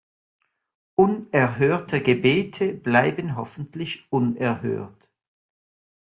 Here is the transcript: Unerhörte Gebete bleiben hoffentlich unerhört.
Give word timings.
Unerhörte 0.95 2.01
Gebete 2.01 2.73
bleiben 2.73 3.35
hoffentlich 3.35 4.11
unerhört. 4.11 5.11